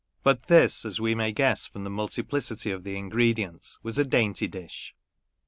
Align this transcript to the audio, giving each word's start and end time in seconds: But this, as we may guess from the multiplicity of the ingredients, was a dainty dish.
But 0.23 0.47
this, 0.47 0.83
as 0.83 0.99
we 0.99 1.13
may 1.13 1.31
guess 1.31 1.67
from 1.67 1.83
the 1.83 1.91
multiplicity 1.91 2.71
of 2.71 2.83
the 2.83 2.97
ingredients, 2.97 3.77
was 3.83 3.99
a 3.99 4.03
dainty 4.03 4.47
dish. 4.47 4.95